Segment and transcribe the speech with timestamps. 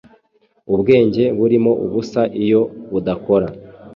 [0.73, 2.61] Ubwenge burimo ubusa, iyo
[2.91, 3.47] budakora